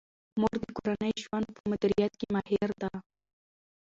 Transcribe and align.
مور 0.39 0.55
د 0.63 0.65
کورني 0.77 1.11
ژوند 1.23 1.47
په 1.57 1.61
مدیریت 1.71 2.13
کې 2.19 2.27
ماهر 2.33 2.69
ده. 2.81 2.91